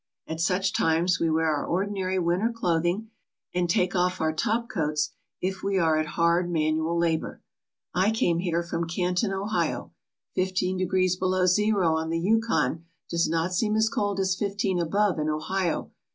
[0.25, 3.11] At such times we wear our ordinary winter clothing
[3.53, 7.43] and take off our top coats if we are at hard manual labour.
[7.93, 9.93] I came here from Canton, Ohio.
[10.33, 15.19] Fifteen degrees below zero on the Yukon does not seem as cold as fifteen above
[15.19, 15.91] in Ohio.